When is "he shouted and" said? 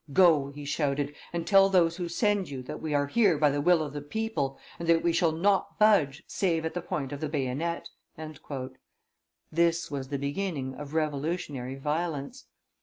0.49-1.45